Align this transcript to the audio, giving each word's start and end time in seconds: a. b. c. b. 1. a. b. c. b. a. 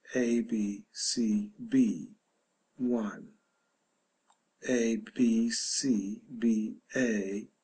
a. 0.15 0.41
b. 0.41 0.83
c. 0.91 1.51
b. 1.69 2.09
1. 2.77 3.27
a. 4.67 4.95
b. 5.15 5.49
c. 5.51 6.19
b. 6.39 6.75
a. 6.95 7.51